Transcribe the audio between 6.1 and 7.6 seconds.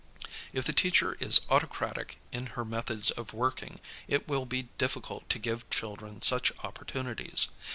such opportunities.